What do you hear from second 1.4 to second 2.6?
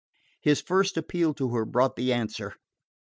her brought the answer.